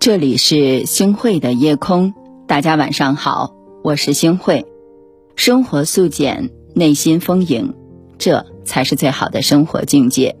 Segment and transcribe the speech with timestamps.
[0.00, 2.14] 这里是星汇的夜空，
[2.46, 4.64] 大家晚上好，我是星汇。
[5.34, 7.74] 生活素简，内心丰盈，
[8.16, 10.36] 这才是最好的生活境界。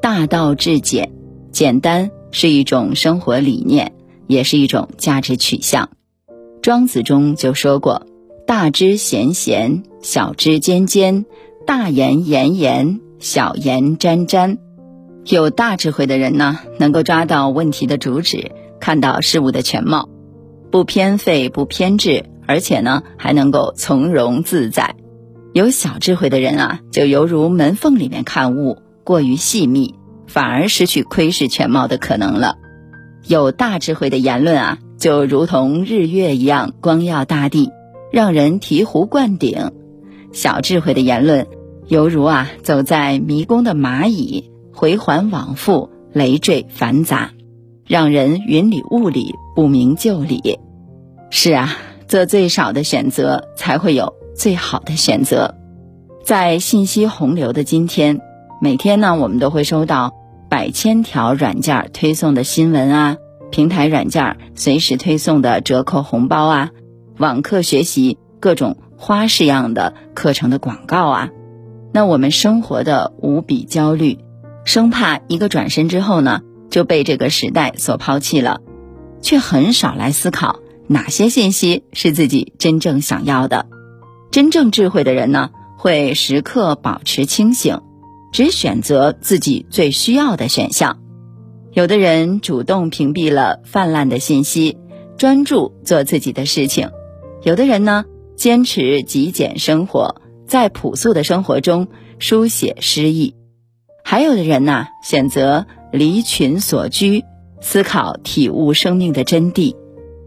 [0.00, 1.12] 大道至简，
[1.52, 3.92] 简单是一种生活理念，
[4.26, 5.90] 也是一种价值取向。
[6.62, 8.06] 庄子中就说过
[8.48, 11.26] ：“大知贤贤，小知坚坚；
[11.66, 14.56] 大言严严，小言沾沾。”
[15.28, 18.50] 有大智慧的人呢，能够抓到问题的主旨。
[18.84, 20.10] 看到事物的全貌，
[20.70, 24.94] 不偏废不偏执，而且呢还能够从容自在。
[25.54, 29.94] 有小智慧的人啊，就犹如门缝里面看物，过于细密，
[30.26, 32.56] 反而失去窥视全貌的可能了。
[33.26, 37.70] 有大智慧的言论啊，就如同日月一样光耀大地，
[38.12, 39.70] 让人醍醐灌顶；
[40.30, 41.46] 小智慧的言论，
[41.86, 47.30] 犹如啊走在迷宫的蚂蚁，回环往复，累赘繁杂。
[47.86, 50.58] 让人云里雾里不明就里，
[51.28, 51.76] 是啊，
[52.08, 55.54] 做最少的选择，才会有最好的选择。
[56.24, 58.22] 在信息洪流的今天，
[58.62, 60.14] 每天呢，我们都会收到
[60.48, 63.16] 百千条软件推送的新闻啊，
[63.50, 66.70] 平台软件随时推送的折扣红包啊，
[67.18, 71.28] 网课学习各种花式样的课程的广告啊，
[71.92, 74.20] 那我们生活的无比焦虑，
[74.64, 76.40] 生怕一个转身之后呢。
[76.74, 78.60] 就被这个时代所抛弃了，
[79.22, 80.58] 却很少来思考
[80.88, 83.66] 哪些信息是自己真正想要的。
[84.32, 87.80] 真正智慧的人呢，会时刻保持清醒，
[88.32, 90.98] 只选择自己最需要的选项。
[91.72, 94.76] 有的人主动屏蔽了泛滥的信息，
[95.16, 96.88] 专注做自己的事情；
[97.44, 101.86] 有的人呢，坚持极简生活，在朴素的生活中
[102.18, 103.36] 书写诗意；
[104.02, 105.68] 还有的人呢，选择。
[105.94, 107.24] 离群所居，
[107.60, 109.76] 思考体悟生命的真谛，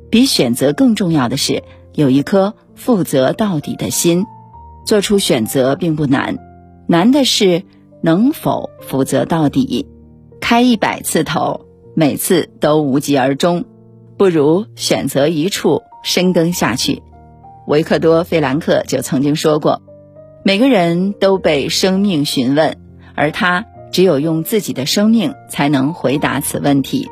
[0.10, 1.61] 比选择更重要的是
[1.94, 4.26] 有一颗负责到底的心。
[4.86, 6.38] 做出选择并不难，
[6.88, 7.64] 难的是
[8.02, 9.86] 能否负责到底。
[10.39, 13.66] 开一百次头，每次都无疾而终，
[14.16, 17.04] 不如选择一处深耕下去。
[17.67, 19.82] 维克多·费兰克就曾经说过
[20.45, 22.77] ：“每个人都被生命询问，
[23.16, 27.09] 而他。”只有用自己的生命才能回答此问题，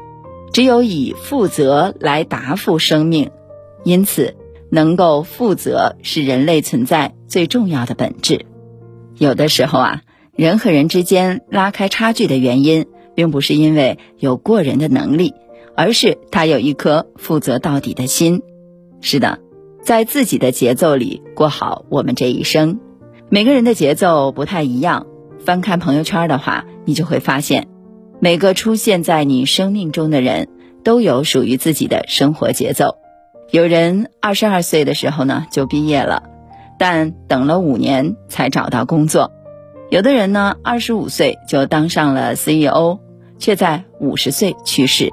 [0.53, 3.31] 只有以负责来答复生命，
[3.83, 4.35] 因此
[4.69, 8.45] 能够负责是人类存在最重要的本质。
[9.17, 10.01] 有的时候啊，
[10.35, 15.33] 人和人之间拉开差距的原因，并不是因为有过人的能力，
[15.75, 18.41] 而是他有一颗负责到底的心。
[19.01, 19.39] 是的，
[19.81, 22.79] 在自己的节奏里过好我们这一生。
[23.29, 25.07] 每个人的节奏不太一样。
[25.45, 27.67] 翻看朋友圈的话，你就会发现，
[28.19, 30.49] 每个出现在你生命中的人
[30.83, 32.95] 都有属于自己的生活节奏。
[33.51, 36.23] 有人二十二岁的时候呢就毕业了，
[36.79, 39.29] 但等了五年才找到工作；
[39.91, 42.97] 有的人呢二十五岁就当上了 CEO，
[43.37, 45.09] 却在五十岁去世；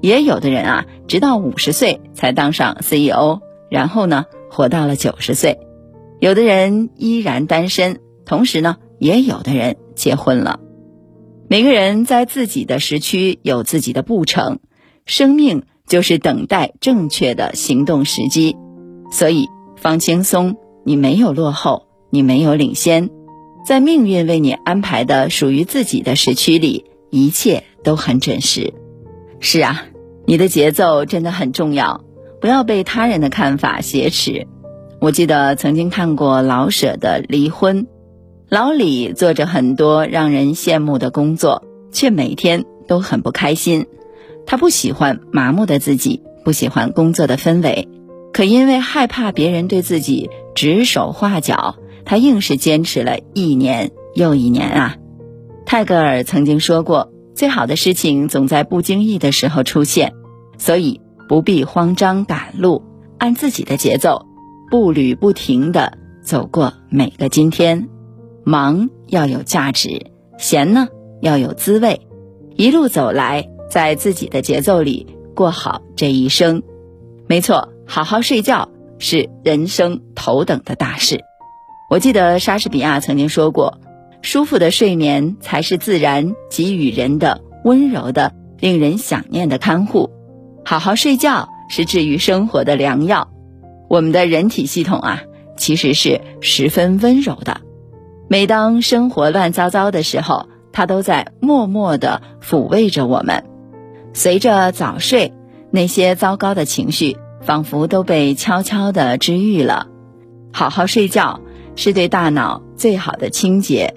[0.00, 3.38] 也有的人啊，直到五十岁才当上 CEO，
[3.70, 5.58] 然后呢活到了九十岁；
[6.18, 8.78] 有的人依然单身，同时呢。
[9.02, 10.60] 也有的人结婚了，
[11.48, 14.60] 每个人在自己的时区有自己的步程，
[15.06, 18.56] 生命就是等待正确的行动时机，
[19.10, 20.54] 所以放轻松，
[20.84, 23.10] 你没有落后，你没有领先，
[23.66, 28.72] 在命运为你安排的属于自己的时区里，一切都很准时。
[29.40, 29.82] 是啊，
[30.26, 32.04] 你的节奏真的很重要，
[32.40, 34.46] 不要被他人的看法挟持。
[35.00, 37.82] 我记得曾经看过老舍的《离婚》。
[38.52, 43.86] 老李做着很多让人羡慕的工作，却每天都很不开心。
[44.44, 47.88] 他不喜欢麻木的自己，不喜欢工作的氛围，
[48.30, 54.96] 可因为害怕别人对自己指手画脚，他硬是坚持了一年又一年啊。
[55.64, 60.12] 泰戈尔曾经说过：“最好的事情总在不经意的时候出现，
[60.58, 62.82] 所以不必慌张赶路，
[63.16, 64.26] 按自己的节奏，
[64.70, 67.88] 步履不停地走过每个今天。”
[68.44, 70.06] 忙要有价值，
[70.38, 70.88] 闲呢
[71.20, 72.00] 要有滋味，
[72.56, 76.62] 一路走来，在自己的节奏里过好这一生。
[77.26, 78.68] 没错，好好睡觉
[78.98, 81.20] 是人生头等的大事。
[81.88, 83.78] 我记得莎士比亚曾经说过
[84.22, 90.10] ：“舒服的睡眠才是自然给予人的温柔的、令人想念的看护。”
[90.64, 93.28] 好好睡觉是治愈生活的良药。
[93.88, 95.22] 我们的人体系统啊，
[95.56, 97.60] 其实是十分温柔的。
[98.32, 103.44] 每当生活乱糟糟的时候，他都在默默地抚慰着我们。
[104.14, 105.34] 随着早睡，
[105.70, 109.86] 那些糟糕的情绪仿佛都被悄悄地治愈了。
[110.50, 111.42] 好好睡觉
[111.76, 113.96] 是对大脑最好的清洁。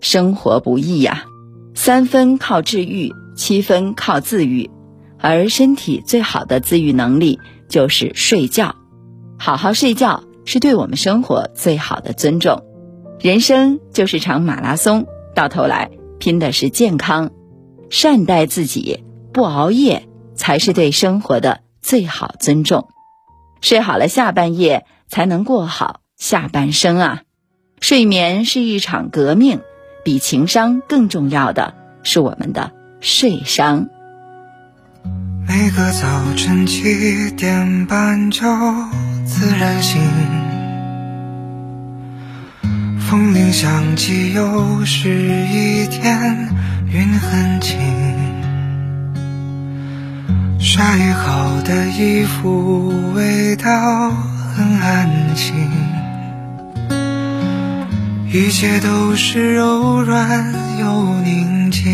[0.00, 1.22] 生活不易呀，
[1.72, 4.68] 三分靠治愈，七分靠自愈，
[5.20, 7.38] 而身体最好的自愈能力
[7.68, 8.74] 就是睡觉。
[9.38, 12.64] 好好睡觉是对我们生活最好的尊重。
[13.20, 17.30] 人生就是场马拉松，到头来拼的是健康。
[17.90, 22.88] 善待自己，不熬夜才是对生活的最好尊重。
[23.60, 27.22] 睡好了，下半夜才能过好下半生啊！
[27.80, 29.60] 睡眠是一场革命。
[30.04, 33.88] 比情商更重要的是我们的睡商。
[35.46, 38.40] 每个早晨七点半就
[39.26, 40.00] 自然醒，
[43.08, 46.46] 风铃响起又是一天，
[46.92, 47.78] 云很轻，
[50.60, 54.10] 晒好的衣服味道
[54.54, 55.54] 很安心。
[58.30, 61.86] 一切都是柔软又宁静，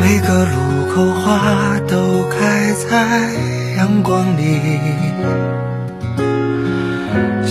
[0.00, 0.56] 每个路
[0.92, 3.32] 口花都开在
[3.76, 4.60] 阳光里，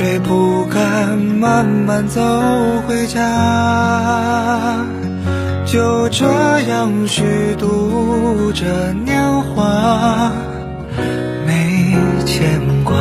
[0.00, 2.22] 不追不敢，慢慢走
[2.88, 4.82] 回家，
[5.66, 6.26] 就这
[6.60, 7.22] 样虚
[7.58, 10.32] 度着年华，
[11.46, 11.94] 没
[12.24, 12.96] 牵挂，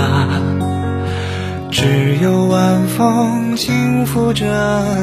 [1.72, 4.45] 只有晚风轻拂着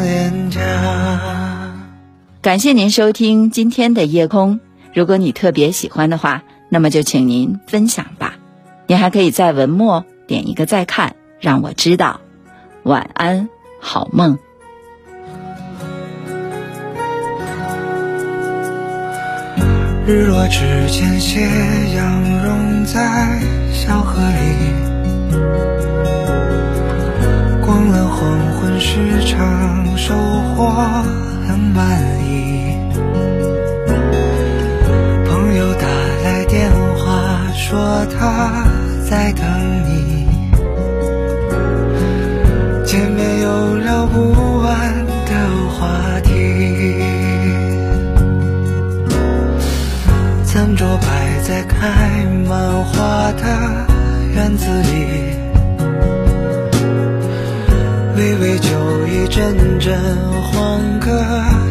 [0.03, 0.61] 脸颊。
[2.43, 4.61] 感谢您收听今天的夜空。
[4.93, 8.35] 如果你特别喜欢的话，那么就请您分享吧。
[8.87, 12.21] 您还可以在文末点一个再看，让我知道。
[12.83, 13.49] 晚安，
[13.81, 14.39] 好梦。
[20.07, 21.41] 日落之前，斜
[21.97, 23.41] 阳融在
[23.73, 24.37] 小河里，
[27.65, 30.71] 逛了黄昏时，常收获
[31.49, 32.79] 很满意。
[35.29, 35.87] 朋友打
[36.25, 37.37] 来电话。
[37.59, 38.65] 说他
[39.11, 39.43] 在等
[39.89, 39.96] 你，
[42.87, 45.33] 见面有聊不完的
[45.75, 46.31] 话题。
[50.45, 53.43] 餐桌摆在开满花的
[54.33, 55.37] 院子里，
[58.17, 58.69] 微微酒
[59.09, 59.93] 意，阵阵
[60.43, 61.11] 欢歌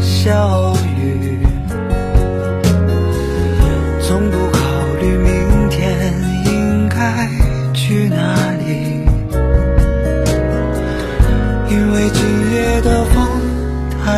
[0.01, 1.47] 笑语，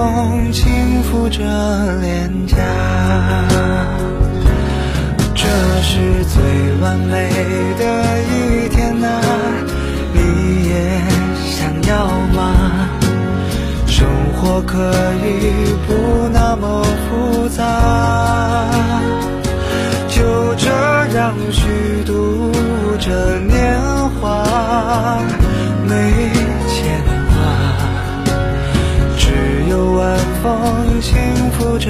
[0.00, 1.42] 风轻拂着
[2.00, 2.56] 脸颊。
[5.34, 5.46] 这
[5.82, 6.42] 是最
[6.80, 7.28] 完美
[7.78, 7.84] 的
[8.22, 9.06] 一天啊，
[10.14, 10.18] 你
[10.70, 10.72] 也
[11.44, 12.88] 想要吗？
[13.86, 14.78] 生活可
[15.22, 15.92] 以不
[16.32, 17.79] 那么复杂，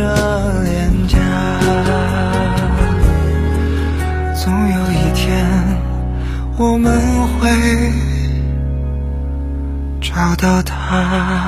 [0.00, 1.18] 着脸颊。
[4.34, 5.46] 总有一天，
[6.56, 6.90] 我们
[7.38, 7.92] 会
[10.00, 11.39] 找到他。